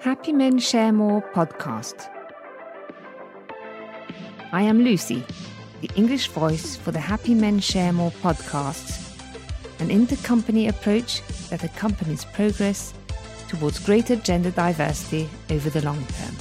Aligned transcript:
Happy 0.00 0.32
Men 0.32 0.58
Share 0.58 0.92
More 0.92 1.20
podcast. 1.20 2.08
I 4.50 4.62
am 4.62 4.82
Lucy, 4.82 5.22
the 5.82 5.90
English 5.94 6.28
voice 6.28 6.74
for 6.74 6.90
the 6.90 6.98
Happy 6.98 7.34
Men 7.34 7.60
Share 7.60 7.92
More 7.92 8.10
podcast, 8.10 9.14
an 9.78 9.88
intercompany 9.88 10.70
approach 10.70 11.20
that 11.50 11.64
accompanies 11.64 12.24
progress 12.24 12.94
towards 13.48 13.78
greater 13.78 14.16
gender 14.16 14.50
diversity 14.52 15.28
over 15.50 15.68
the 15.68 15.84
long 15.84 16.02
term. 16.06 16.34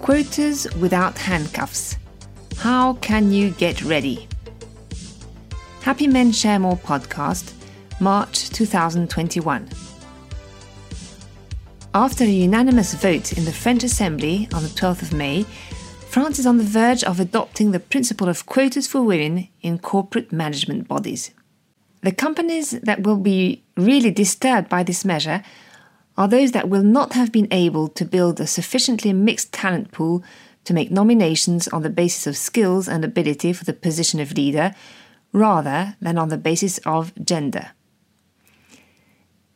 Quotas 0.00 0.66
without 0.80 1.16
handcuffs. 1.16 1.98
How 2.56 2.94
can 2.94 3.30
you 3.30 3.50
get 3.50 3.84
ready? 3.84 4.26
Happy 5.82 6.08
Men 6.08 6.32
Share 6.32 6.58
More 6.58 6.78
podcast, 6.78 7.52
March 8.00 8.50
2021. 8.50 9.68
After 11.94 12.24
a 12.24 12.26
unanimous 12.26 12.94
vote 12.94 13.34
in 13.34 13.44
the 13.44 13.52
French 13.52 13.84
Assembly 13.84 14.48
on 14.54 14.62
the 14.62 14.70
12th 14.70 15.02
of 15.02 15.12
May, 15.12 15.42
France 16.08 16.38
is 16.38 16.46
on 16.46 16.56
the 16.56 16.64
verge 16.64 17.04
of 17.04 17.20
adopting 17.20 17.70
the 17.70 17.80
principle 17.80 18.30
of 18.30 18.46
quotas 18.46 18.86
for 18.86 19.02
women 19.02 19.48
in 19.60 19.78
corporate 19.78 20.32
management 20.32 20.88
bodies. 20.88 21.32
The 22.00 22.12
companies 22.12 22.70
that 22.70 23.02
will 23.02 23.18
be 23.18 23.62
really 23.76 24.10
disturbed 24.10 24.70
by 24.70 24.82
this 24.82 25.04
measure 25.04 25.42
are 26.16 26.26
those 26.26 26.52
that 26.52 26.70
will 26.70 26.82
not 26.82 27.12
have 27.12 27.30
been 27.30 27.48
able 27.50 27.88
to 27.88 28.06
build 28.06 28.40
a 28.40 28.46
sufficiently 28.46 29.12
mixed 29.12 29.52
talent 29.52 29.92
pool 29.92 30.24
to 30.64 30.72
make 30.72 30.90
nominations 30.90 31.68
on 31.68 31.82
the 31.82 31.90
basis 31.90 32.26
of 32.26 32.38
skills 32.38 32.88
and 32.88 33.04
ability 33.04 33.52
for 33.52 33.64
the 33.64 33.74
position 33.74 34.18
of 34.18 34.32
leader 34.32 34.74
rather 35.34 35.94
than 36.00 36.16
on 36.16 36.30
the 36.30 36.38
basis 36.38 36.78
of 36.86 37.12
gender. 37.22 37.72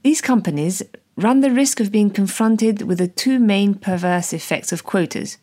These 0.02 0.20
companies 0.20 0.82
run 1.16 1.40
the 1.40 1.50
risk 1.50 1.80
of 1.80 1.90
being 1.90 2.10
confronted 2.10 2.82
with 2.82 2.98
the 2.98 3.08
two 3.08 3.38
main 3.38 3.74
perverse 3.74 4.32
effects 4.32 4.72
of 4.72 4.84
quotas 4.84 5.38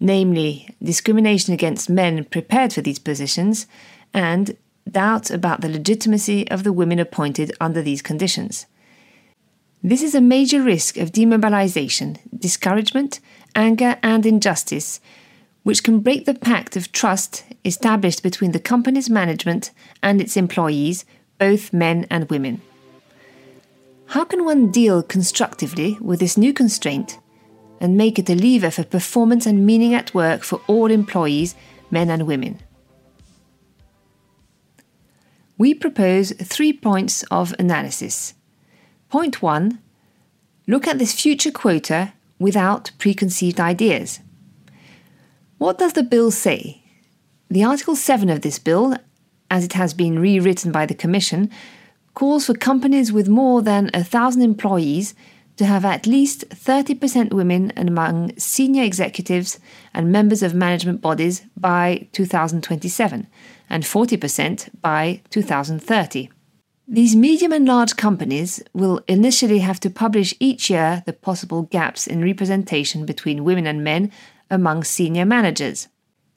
namely, 0.00 0.74
discrimination 0.82 1.54
against 1.54 1.90
men 1.90 2.24
prepared 2.24 2.72
for 2.72 2.82
these 2.82 2.98
positions 2.98 3.66
and 4.12 4.56
doubt 4.90 5.30
about 5.30 5.60
the 5.60 5.68
legitimacy 5.68 6.48
of 6.50 6.64
the 6.64 6.72
women 6.72 6.98
appointed 6.98 7.52
under 7.60 7.82
these 7.82 8.02
conditions. 8.02 8.66
This 9.82 10.02
is 10.02 10.14
a 10.14 10.20
major 10.20 10.62
risk 10.62 10.96
of 10.96 11.12
demobilization, 11.12 12.18
discouragement, 12.36 13.20
anger, 13.54 13.98
and 14.02 14.26
injustice 14.26 15.00
which 15.62 15.82
can 15.82 15.98
break 15.98 16.26
the 16.26 16.34
pact 16.34 16.76
of 16.76 16.92
trust 16.92 17.44
established 17.64 18.22
between 18.22 18.52
the 18.52 18.60
company's 18.60 19.10
management 19.10 19.72
and 20.00 20.20
its 20.20 20.36
employees, 20.36 21.04
both 21.38 21.72
men 21.72 22.06
and 22.08 22.30
women. 22.30 22.60
How 24.08 24.24
can 24.24 24.44
one 24.44 24.70
deal 24.70 25.02
constructively 25.02 25.98
with 26.00 26.20
this 26.20 26.36
new 26.36 26.52
constraint 26.52 27.18
and 27.80 27.96
make 27.96 28.18
it 28.18 28.30
a 28.30 28.34
lever 28.34 28.70
for 28.70 28.84
performance 28.84 29.46
and 29.46 29.66
meaning 29.66 29.94
at 29.94 30.14
work 30.14 30.42
for 30.42 30.60
all 30.66 30.90
employees, 30.90 31.54
men 31.90 32.08
and 32.08 32.26
women? 32.26 32.60
We 35.58 35.74
propose 35.74 36.32
three 36.32 36.72
points 36.72 37.24
of 37.30 37.54
analysis. 37.58 38.34
Point 39.08 39.42
one 39.42 39.80
look 40.68 40.86
at 40.86 40.98
this 40.98 41.18
future 41.18 41.50
quota 41.50 42.12
without 42.38 42.90
preconceived 42.98 43.58
ideas. 43.58 44.20
What 45.58 45.78
does 45.78 45.94
the 45.94 46.02
bill 46.02 46.30
say? 46.30 46.82
The 47.48 47.64
Article 47.64 47.96
7 47.96 48.28
of 48.28 48.42
this 48.42 48.58
bill, 48.58 48.96
as 49.50 49.64
it 49.64 49.72
has 49.72 49.94
been 49.94 50.18
rewritten 50.18 50.72
by 50.72 50.84
the 50.84 50.94
Commission, 50.94 51.50
calls 52.16 52.46
for 52.46 52.54
companies 52.54 53.12
with 53.12 53.28
more 53.28 53.60
than 53.62 53.90
a 53.92 54.02
thousand 54.02 54.40
employees 54.40 55.14
to 55.58 55.66
have 55.66 55.84
at 55.84 56.06
least 56.06 56.48
30% 56.48 57.32
women 57.32 57.72
among 57.76 58.36
senior 58.38 58.82
executives 58.82 59.60
and 59.94 60.10
members 60.10 60.42
of 60.42 60.54
management 60.54 61.00
bodies 61.00 61.42
by 61.56 62.08
2027 62.12 63.26
and 63.68 63.84
40% 63.84 64.80
by 64.80 65.20
2030. 65.30 66.30
These 66.88 67.16
medium 67.16 67.52
and 67.52 67.66
large 67.66 67.96
companies 67.96 68.62
will 68.72 69.02
initially 69.08 69.58
have 69.58 69.80
to 69.80 69.90
publish 69.90 70.34
each 70.40 70.70
year 70.70 71.02
the 71.04 71.12
possible 71.12 71.62
gaps 71.62 72.06
in 72.06 72.24
representation 72.24 73.04
between 73.04 73.44
women 73.44 73.66
and 73.66 73.84
men 73.84 74.10
among 74.50 74.84
senior 74.84 75.26
managers. 75.26 75.88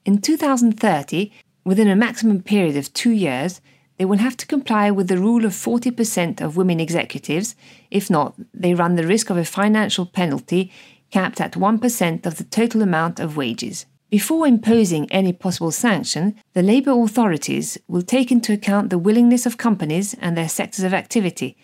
In 0.04 0.20
2030, 0.20 1.32
within 1.64 1.88
a 1.88 1.96
maximum 1.96 2.42
period 2.42 2.76
of 2.76 2.92
two 2.92 3.12
years, 3.12 3.60
they 4.00 4.06
will 4.06 4.16
have 4.16 4.38
to 4.38 4.46
comply 4.46 4.90
with 4.90 5.08
the 5.08 5.18
rule 5.18 5.44
of 5.44 5.52
40% 5.52 6.40
of 6.40 6.56
women 6.56 6.80
executives. 6.80 7.54
If 7.90 8.08
not, 8.08 8.34
they 8.54 8.72
run 8.72 8.96
the 8.96 9.06
risk 9.06 9.28
of 9.28 9.36
a 9.36 9.44
financial 9.44 10.06
penalty 10.06 10.72
capped 11.10 11.38
at 11.38 11.52
1% 11.52 12.24
of 12.24 12.38
the 12.38 12.44
total 12.44 12.80
amount 12.80 13.20
of 13.20 13.36
wages. 13.36 13.84
Before 14.08 14.46
imposing 14.46 15.12
any 15.12 15.34
possible 15.34 15.70
sanction, 15.70 16.34
the 16.54 16.62
labour 16.62 16.92
authorities 16.92 17.76
will 17.88 18.00
take 18.00 18.32
into 18.32 18.54
account 18.54 18.88
the 18.88 18.96
willingness 18.96 19.44
of 19.44 19.58
companies 19.58 20.14
and 20.14 20.34
their 20.34 20.48
sectors 20.48 20.82
of 20.82 20.94
activity, 20.94 21.58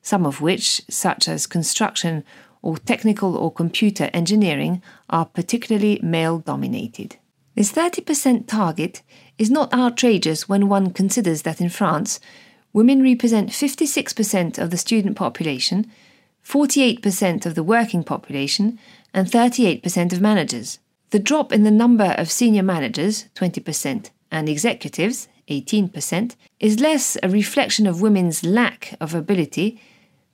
some 0.00 0.24
of 0.24 0.40
which, 0.40 0.82
such 0.88 1.26
as 1.26 1.48
construction 1.48 2.22
or 2.62 2.78
technical 2.78 3.36
or 3.36 3.52
computer 3.52 4.08
engineering 4.14 4.80
are 5.08 5.26
particularly 5.26 5.98
male 6.04 6.38
dominated. 6.38 7.16
This 7.54 7.72
30% 7.72 8.46
target 8.46 9.02
is 9.38 9.50
not 9.50 9.74
outrageous 9.74 10.48
when 10.48 10.68
one 10.68 10.92
considers 10.92 11.42
that 11.42 11.60
in 11.60 11.68
France, 11.68 12.20
women 12.72 13.02
represent 13.02 13.50
56% 13.50 14.58
of 14.58 14.70
the 14.70 14.76
student 14.76 15.16
population, 15.16 15.90
48% 16.44 17.46
of 17.46 17.54
the 17.54 17.62
working 17.62 18.04
population, 18.04 18.78
and 19.12 19.26
38% 19.26 20.12
of 20.12 20.20
managers. 20.20 20.78
The 21.10 21.18
drop 21.18 21.52
in 21.52 21.64
the 21.64 21.70
number 21.72 22.14
of 22.16 22.30
senior 22.30 22.62
managers, 22.62 23.26
20%, 23.34 24.10
and 24.30 24.48
executives, 24.48 25.26
18%, 25.48 26.36
is 26.60 26.78
less 26.78 27.16
a 27.22 27.28
reflection 27.28 27.86
of 27.86 28.00
women's 28.00 28.44
lack 28.44 28.94
of 29.00 29.14
ability 29.14 29.80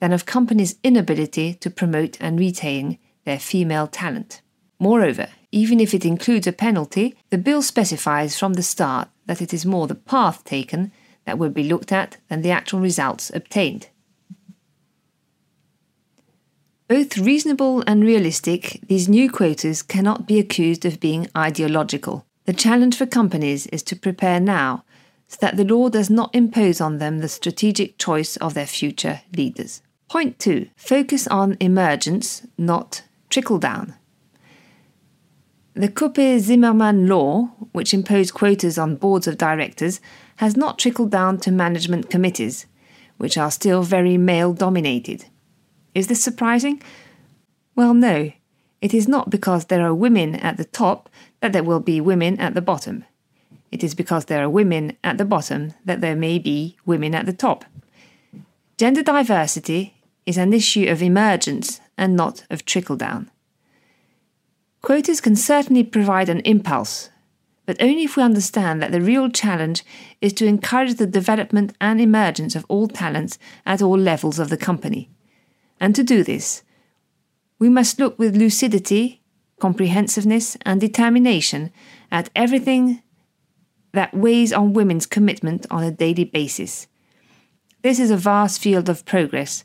than 0.01 0.13
of 0.13 0.27
companies' 0.27 0.77
inability 0.85 1.55
to 1.55 1.71
promote 1.71 2.19
and 2.21 2.39
retain 2.39 2.99
their 3.25 3.39
female 3.39 3.87
talent. 3.87 4.43
Moreover, 4.79 5.29
even 5.57 5.81
if 5.81 5.95
it 5.95 6.05
includes 6.05 6.47
a 6.47 6.53
penalty, 6.53 7.17
the 7.31 7.39
bill 7.39 7.63
specifies 7.63 8.39
from 8.39 8.53
the 8.55 8.63
start 8.63 9.09
that 9.25 9.41
it 9.41 9.55
is 9.55 9.65
more 9.65 9.87
the 9.87 9.95
path 9.95 10.45
taken 10.45 10.93
that 11.25 11.39
will 11.39 11.49
be 11.49 11.65
looked 11.65 11.91
at 11.91 12.19
than 12.29 12.43
the 12.43 12.51
actual 12.51 12.79
results 12.79 13.33
obtained. 13.35 13.89
Both 16.89 17.17
reasonable 17.17 17.83
and 17.87 18.05
realistic, 18.05 18.81
these 18.87 19.09
new 19.09 19.31
quotas 19.31 19.83
cannot 19.83 20.27
be 20.27 20.39
accused 20.39 20.85
of 20.85 21.01
being 21.01 21.27
ideological. 21.35 22.27
The 22.45 22.53
challenge 22.53 22.97
for 22.97 23.07
companies 23.07 23.67
is 23.69 23.83
to 23.85 23.97
prepare 23.97 24.39
now 24.39 24.85
so 25.27 25.39
that 25.41 25.57
the 25.57 25.65
law 25.65 25.89
does 25.89 26.11
not 26.11 26.35
impose 26.35 26.83
on 26.83 26.99
them 26.99 27.19
the 27.19 27.29
strategic 27.29 27.97
choice 27.97 28.37
of 28.37 28.53
their 28.53 28.67
future 28.67 29.23
leaders. 29.35 29.81
Point 30.11 30.39
two 30.39 30.69
focus 30.77 31.27
on 31.27 31.57
emergence, 31.61 32.47
not 32.59 33.03
trickle 33.31 33.59
down. 33.59 33.95
The 35.77 35.91
Copé 35.91 36.39
Zimmermann 36.39 37.07
law, 37.07 37.51
which 37.73 37.93
imposed 37.93 38.33
quotas 38.33 38.79
on 38.79 38.97
boards 38.97 39.27
of 39.27 39.37
directors, 39.37 40.01
has 40.37 40.57
not 40.57 40.79
trickled 40.79 41.11
down 41.11 41.37
to 41.41 41.51
management 41.51 42.09
committees, 42.09 42.65
which 43.19 43.37
are 43.37 43.51
still 43.51 43.83
very 43.83 44.17
male 44.17 44.55
dominated. 44.55 45.27
Is 45.95 46.07
this 46.07 46.25
surprising? 46.25 46.83
Well, 47.75 47.93
no. 47.93 48.33
It 48.81 48.95
is 48.95 49.07
not 49.07 49.29
because 49.29 49.67
there 49.67 49.85
are 49.85 49.95
women 49.95 50.37
at 50.37 50.57
the 50.57 50.65
top 50.65 51.11
that 51.41 51.53
there 51.53 51.63
will 51.63 51.81
be 51.81 52.01
women 52.01 52.41
at 52.41 52.55
the 52.55 52.63
bottom. 52.63 53.05
It 53.71 53.85
is 53.85 53.95
because 53.95 54.25
there 54.25 54.43
are 54.43 54.49
women 54.49 54.97
at 55.05 55.19
the 55.19 55.27
bottom 55.27 55.75
that 55.85 56.01
there 56.01 56.17
may 56.17 56.39
be 56.39 56.79
women 56.87 57.15
at 57.15 57.27
the 57.27 57.35
top. 57.35 57.67
Gender 58.79 59.03
diversity 59.03 60.03
is 60.25 60.39
an 60.39 60.55
issue 60.55 60.89
of 60.89 61.03
emergence 61.03 61.83
and 61.99 62.17
not 62.17 62.47
of 62.49 62.65
trickle 62.65 62.97
down. 62.97 63.31
Quotas 64.87 65.21
can 65.21 65.35
certainly 65.35 65.83
provide 65.83 66.29
an 66.29 66.39
impulse, 66.45 67.11
but 67.65 67.77
only 67.83 68.05
if 68.05 68.17
we 68.17 68.23
understand 68.23 68.81
that 68.81 68.93
the 68.93 69.01
real 69.01 69.29
challenge 69.29 69.85
is 70.21 70.33
to 70.35 70.47
encourage 70.47 70.95
the 70.95 71.09
development 71.09 71.75
and 71.81 72.01
emergence 72.01 72.55
of 72.55 72.65
all 72.69 72.87
talents 72.87 73.37
at 73.67 73.83
all 73.83 73.99
levels 73.99 74.39
of 74.39 74.49
the 74.49 74.57
company. 74.57 75.11
And 75.81 75.93
to 75.97 76.05
do 76.05 76.23
this, 76.23 76.63
we 77.59 77.69
must 77.69 77.99
look 77.99 78.17
with 78.17 78.37
lucidity, 78.37 79.23
comprehensiveness, 79.59 80.57
and 80.65 80.81
determination 80.81 81.73
at 82.13 82.31
everything 82.37 83.03
that 83.91 84.15
weighs 84.15 84.53
on 84.53 84.73
women's 84.73 85.07
commitment 85.07 85.67
on 85.69 85.83
a 85.83 85.91
daily 85.91 86.23
basis. 86.23 86.87
This 87.83 87.99
is 87.99 88.13
a 88.13 88.17
vast 88.17 88.61
field 88.61 88.89
of 88.89 89.05
progress 89.05 89.65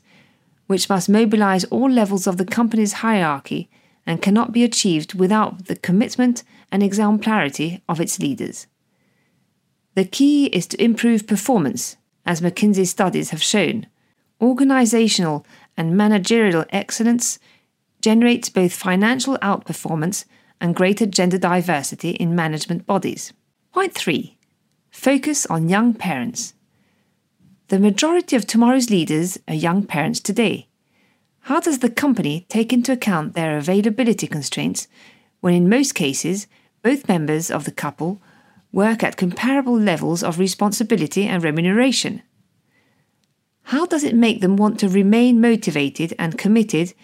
which 0.66 0.88
must 0.88 1.08
mobilize 1.08 1.62
all 1.66 1.88
levels 1.88 2.26
of 2.26 2.38
the 2.38 2.44
company's 2.44 2.94
hierarchy 2.94 3.70
and 4.06 4.22
cannot 4.22 4.52
be 4.52 4.64
achieved 4.64 5.14
without 5.14 5.66
the 5.66 5.76
commitment 5.76 6.42
and 6.70 6.82
exemplarity 6.82 7.82
of 7.88 8.00
its 8.00 8.18
leaders. 8.18 8.66
The 9.94 10.04
key 10.04 10.46
is 10.46 10.66
to 10.68 10.82
improve 10.82 11.26
performance, 11.26 11.96
as 12.24 12.40
McKinsey 12.40 12.86
studies 12.86 13.30
have 13.30 13.42
shown. 13.42 13.86
Organizational 14.40 15.46
and 15.76 15.96
managerial 15.96 16.64
excellence 16.70 17.38
generates 18.00 18.48
both 18.48 18.72
financial 18.72 19.38
outperformance 19.38 20.24
and 20.60 20.74
greater 20.74 21.06
gender 21.06 21.38
diversity 21.38 22.10
in 22.10 22.34
management 22.34 22.86
bodies. 22.86 23.32
Point 23.72 23.94
3 23.94 24.36
Focus 24.90 25.46
on 25.46 25.68
young 25.68 25.94
parents. 25.94 26.54
The 27.68 27.78
majority 27.78 28.36
of 28.36 28.46
tomorrow's 28.46 28.90
leaders 28.90 29.38
are 29.48 29.54
young 29.54 29.84
parents 29.84 30.20
today. 30.20 30.68
How 31.46 31.58
does 31.58 31.80
the 31.80 31.90
company 31.90 32.46
take 32.48 32.72
into 32.72 32.92
account 32.92 33.34
their 33.34 33.58
availability 33.58 34.28
constraints 34.28 34.86
when, 35.40 35.54
in 35.54 35.68
most 35.68 35.92
cases, 35.94 36.46
both 36.82 37.08
members 37.08 37.50
of 37.50 37.64
the 37.64 37.72
couple 37.72 38.22
work 38.70 39.02
at 39.02 39.16
comparable 39.16 39.76
levels 39.76 40.22
of 40.22 40.38
responsibility 40.38 41.26
and 41.26 41.42
remuneration? 41.42 42.22
How 43.64 43.86
does 43.86 44.04
it 44.04 44.14
make 44.14 44.40
them 44.40 44.56
want 44.56 44.78
to 44.80 44.88
remain 44.88 45.40
motivated 45.40 46.14
and 46.16 46.38
committed 46.38 46.94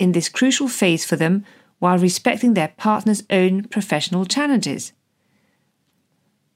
in 0.00 0.12
this 0.12 0.28
crucial 0.28 0.66
phase 0.66 1.04
for 1.04 1.14
them 1.14 1.44
while 1.78 1.98
respecting 1.98 2.54
their 2.54 2.74
partner's 2.76 3.22
own 3.30 3.64
professional 3.64 4.24
challenges? 4.24 4.92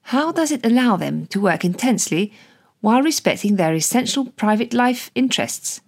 How 0.03 0.33
does 0.33 0.51
it 0.51 0.67
allow 0.67 0.97
them 0.97 1.27
to 1.27 1.41
work 1.41 1.65
intensely 1.65 2.33
while 2.81 3.03
respecting 3.03 3.55
their 3.55 3.75
essential 3.75 4.27
private 4.33 4.75
life 4.75 5.13
interests? 5.15 5.81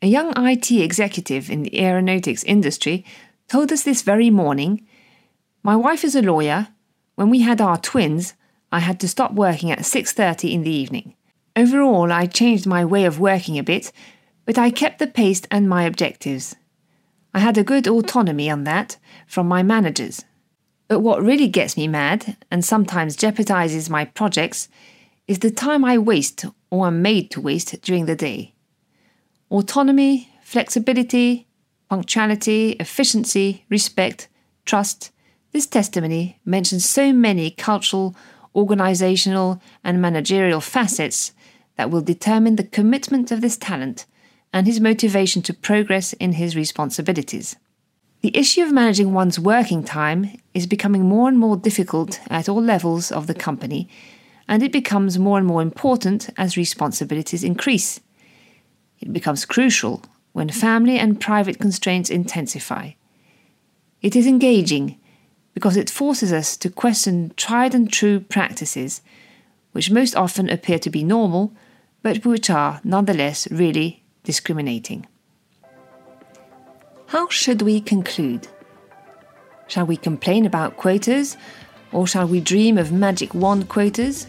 A 0.00 0.06
young 0.06 0.32
IT 0.36 0.70
executive 0.70 1.50
in 1.50 1.64
the 1.64 1.80
aeronautics 1.80 2.44
industry 2.44 3.04
told 3.48 3.72
us 3.72 3.82
this 3.82 4.02
very 4.02 4.30
morning 4.30 4.86
My 5.64 5.74
wife 5.74 6.04
is 6.04 6.14
a 6.14 6.22
lawyer. 6.22 6.68
When 7.16 7.30
we 7.30 7.40
had 7.40 7.60
our 7.60 7.78
twins, 7.78 8.34
I 8.70 8.78
had 8.78 9.00
to 9.00 9.08
stop 9.08 9.32
working 9.32 9.72
at 9.72 9.84
6:30 9.84 10.52
in 10.52 10.62
the 10.62 10.70
evening. 10.70 11.14
Overall, 11.56 12.12
I 12.12 12.26
changed 12.26 12.64
my 12.64 12.84
way 12.84 13.06
of 13.06 13.18
working 13.18 13.58
a 13.58 13.64
bit, 13.64 13.90
but 14.44 14.56
I 14.56 14.70
kept 14.70 15.00
the 15.00 15.08
pace 15.08 15.42
and 15.50 15.68
my 15.68 15.82
objectives. 15.82 16.54
I 17.34 17.40
had 17.40 17.58
a 17.58 17.64
good 17.64 17.88
autonomy 17.88 18.48
on 18.48 18.62
that 18.62 18.98
from 19.26 19.48
my 19.48 19.64
managers. 19.64 20.24
But 20.86 21.00
what 21.00 21.24
really 21.24 21.48
gets 21.48 21.76
me 21.76 21.88
mad 21.88 22.36
and 22.52 22.64
sometimes 22.64 23.16
jeopardizes 23.16 23.90
my 23.90 24.04
projects 24.04 24.68
is 25.26 25.40
the 25.40 25.50
time 25.50 25.84
I 25.84 25.98
waste 25.98 26.44
or 26.70 26.86
am 26.86 27.02
made 27.02 27.32
to 27.32 27.40
waste 27.40 27.82
during 27.82 28.06
the 28.06 28.14
day. 28.14 28.54
Autonomy, 29.50 30.28
flexibility, 30.42 31.46
punctuality, 31.88 32.72
efficiency, 32.78 33.64
respect, 33.70 34.28
trust. 34.66 35.10
This 35.52 35.66
testimony 35.66 36.38
mentions 36.44 36.86
so 36.86 37.12
many 37.14 37.50
cultural, 37.50 38.14
organizational, 38.54 39.62
and 39.82 40.02
managerial 40.02 40.60
facets 40.60 41.32
that 41.76 41.90
will 41.90 42.02
determine 42.02 42.56
the 42.56 42.64
commitment 42.64 43.30
of 43.30 43.40
this 43.40 43.56
talent 43.56 44.04
and 44.52 44.66
his 44.66 44.80
motivation 44.80 45.40
to 45.42 45.54
progress 45.54 46.12
in 46.14 46.32
his 46.32 46.54
responsibilities. 46.54 47.56
The 48.20 48.36
issue 48.36 48.62
of 48.62 48.72
managing 48.72 49.14
one's 49.14 49.38
working 49.38 49.84
time 49.84 50.40
is 50.52 50.66
becoming 50.66 51.08
more 51.08 51.28
and 51.28 51.38
more 51.38 51.56
difficult 51.56 52.20
at 52.28 52.48
all 52.48 52.60
levels 52.60 53.12
of 53.12 53.28
the 53.28 53.34
company, 53.34 53.88
and 54.46 54.62
it 54.62 54.72
becomes 54.72 55.18
more 55.18 55.38
and 55.38 55.46
more 55.46 55.62
important 55.62 56.28
as 56.36 56.56
responsibilities 56.56 57.44
increase. 57.44 58.00
It 59.00 59.12
becomes 59.12 59.44
crucial 59.44 60.02
when 60.32 60.48
family 60.48 60.98
and 60.98 61.20
private 61.20 61.58
constraints 61.58 62.10
intensify. 62.10 62.92
It 64.02 64.14
is 64.14 64.26
engaging 64.26 64.98
because 65.54 65.76
it 65.76 65.90
forces 65.90 66.32
us 66.32 66.56
to 66.58 66.70
question 66.70 67.32
tried 67.36 67.74
and 67.74 67.92
true 67.92 68.20
practices, 68.20 69.02
which 69.72 69.90
most 69.90 70.14
often 70.14 70.48
appear 70.48 70.78
to 70.78 70.90
be 70.90 71.02
normal, 71.02 71.52
but 72.02 72.24
which 72.24 72.48
are 72.48 72.80
nonetheless 72.84 73.50
really 73.50 74.04
discriminating. 74.22 75.06
How 77.06 77.28
should 77.28 77.62
we 77.62 77.80
conclude? 77.80 78.46
Shall 79.66 79.86
we 79.86 79.96
complain 79.96 80.46
about 80.46 80.76
quotas, 80.76 81.36
or 81.90 82.06
shall 82.06 82.28
we 82.28 82.40
dream 82.40 82.78
of 82.78 82.92
magic 82.92 83.34
wand 83.34 83.68
quotas? 83.68 84.26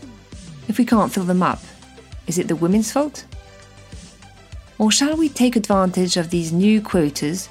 If 0.68 0.78
we 0.78 0.86
can't 0.86 1.12
fill 1.12 1.26
them 1.26 1.44
up, 1.44 1.60
is 2.26 2.38
it 2.38 2.48
the 2.48 2.56
women's 2.56 2.92
fault? 2.92 3.26
Or 4.80 4.92
shall 4.92 5.18
we 5.18 5.28
take 5.28 5.56
advantage 5.58 6.16
of 6.16 6.30
these 6.30 6.54
new 6.54 6.82
quotas 6.82 7.50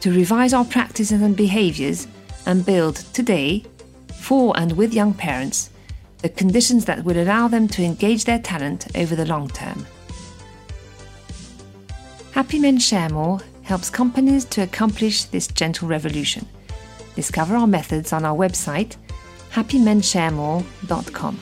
to 0.00 0.10
revise 0.10 0.54
our 0.54 0.64
practices 0.64 1.20
and 1.20 1.36
behaviours 1.36 2.08
and 2.46 2.64
build 2.64 2.96
today, 3.12 3.64
for 4.14 4.58
and 4.58 4.72
with 4.72 4.94
young 4.94 5.12
parents, 5.12 5.68
the 6.22 6.30
conditions 6.30 6.86
that 6.86 7.04
will 7.04 7.18
allow 7.22 7.46
them 7.46 7.68
to 7.68 7.84
engage 7.84 8.24
their 8.24 8.38
talent 8.38 8.86
over 8.96 9.14
the 9.14 9.26
long 9.26 9.48
term? 9.48 9.86
Happy 12.32 12.58
Men 12.58 12.78
Share 12.78 13.10
More 13.10 13.40
helps 13.62 13.90
companies 13.90 14.46
to 14.46 14.62
accomplish 14.62 15.24
this 15.24 15.46
gentle 15.48 15.88
revolution. 15.88 16.46
Discover 17.16 17.56
our 17.56 17.66
methods 17.66 18.14
on 18.14 18.24
our 18.24 18.36
website, 18.36 18.96
happymensharemore.com. 19.52 21.40